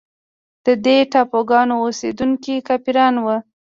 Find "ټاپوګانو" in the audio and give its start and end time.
1.11-1.75